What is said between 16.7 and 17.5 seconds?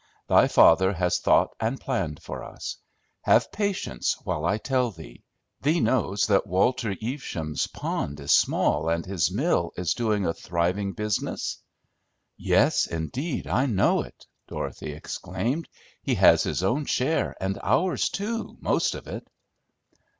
share,